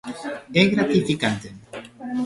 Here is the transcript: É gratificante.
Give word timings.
É 0.59 0.63
gratificante. 0.73 1.47